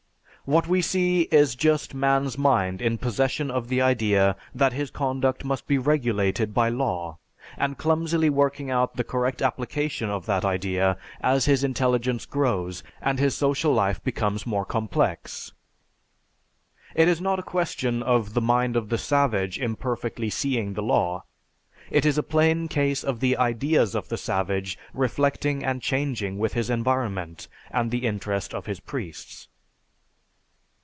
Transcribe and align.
What 0.43 0.67
we 0.67 0.81
see 0.81 1.29
is 1.31 1.55
just 1.55 1.93
man's 1.93 2.35
mind 2.37 2.81
in 2.81 2.97
possession 2.97 3.49
of 3.51 3.69
the 3.69 3.79
idea 3.81 4.35
that 4.55 4.73
his 4.73 4.91
conduct 4.91 5.45
must 5.45 5.65
be 5.65 5.77
regulated 5.77 6.53
by 6.53 6.67
law, 6.67 7.19
and 7.57 7.77
clumsily 7.77 8.29
working 8.29 8.69
out 8.69 8.95
the 8.97 9.03
correct 9.05 9.41
application 9.41 10.09
of 10.09 10.25
that 10.25 10.43
idea 10.43 10.97
as 11.21 11.45
his 11.45 11.63
intelligence 11.63 12.25
grows 12.25 12.83
and 13.01 13.17
his 13.19 13.33
social 13.37 13.71
life 13.71 14.03
becomes 14.03 14.45
more 14.47 14.65
complex. 14.65 15.53
It 16.95 17.07
is 17.07 17.21
not 17.21 17.39
a 17.39 17.43
question 17.43 18.03
of 18.03 18.33
the 18.33 18.41
mind 18.41 18.75
of 18.75 18.89
the 18.89 18.97
savage 18.97 19.57
imperfectly 19.59 20.29
seeing 20.31 20.73
the 20.73 20.83
law. 20.83 21.23
It 21.91 22.05
is 22.05 22.17
a 22.17 22.23
plain 22.23 22.67
case 22.67 23.03
of 23.05 23.19
the 23.21 23.37
ideas 23.37 23.93
of 23.95 24.09
the 24.09 24.17
savage 24.17 24.77
reflecting 24.93 25.63
and 25.63 25.81
changing 25.83 26.39
with 26.39 26.55
his 26.55 26.69
environment 26.69 27.47
and 27.69 27.89
the 27.89 28.05
interest 28.07 28.53
of 28.55 28.65
his 28.65 28.79
priests." 28.81 29.47